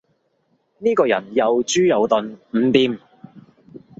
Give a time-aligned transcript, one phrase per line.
[0.79, 2.97] 呢個人又豬又鈍，唔掂